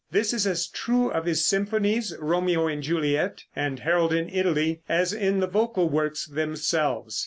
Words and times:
This 0.09 0.33
is 0.33 0.47
as 0.47 0.65
true 0.67 1.11
of 1.11 1.25
his 1.27 1.45
symphonies, 1.45 2.11
"Romeo 2.19 2.65
and 2.65 2.81
Juliet," 2.81 3.43
and 3.55 3.81
"Harold 3.81 4.11
in 4.11 4.29
Italy," 4.29 4.81
as 4.89 5.13
in 5.13 5.41
the 5.41 5.47
vocal 5.47 5.89
works 5.89 6.25
themselves. 6.25 7.19